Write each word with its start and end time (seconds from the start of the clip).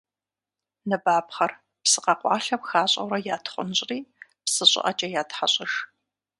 Ныбапхъэр 0.89 1.51
псы 1.83 1.99
къэкъуалъэм 2.03 2.61
хащӏэурэ 2.69 3.19
ятхъунщӏри 3.35 3.99
псы 4.45 4.65
щӏыӏэкӏэ 4.71 5.07
ятхьэщӏыж. 5.21 5.73